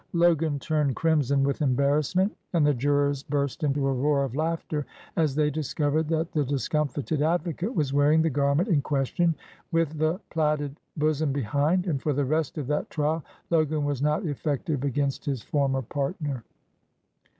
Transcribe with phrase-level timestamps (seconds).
[0.13, 4.83] Logan turned crimson with embarrassment, and the jurors burst into a roar of laughter
[5.15, 9.35] as they discovered that the discomfited advocate was wearing the garment in question
[9.71, 14.25] with the plaited bosom behind, and for the rest of that trial Logan was not
[14.25, 16.43] effective against his former partner.